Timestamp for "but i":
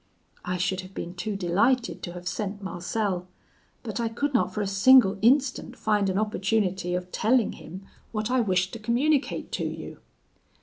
3.83-4.09